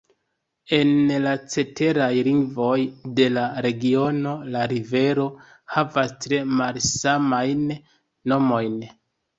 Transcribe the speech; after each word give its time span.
En 0.77 0.93
la 1.25 1.33
ceteraj 1.55 2.07
lingvoj 2.29 2.79
de 3.21 3.29
la 3.35 3.45
regiono 3.67 4.35
la 4.57 4.67
rivero 4.75 5.29
havas 5.77 6.19
tre 6.27 6.43
malsamajn 6.59 7.67
nomojn. 8.35 8.87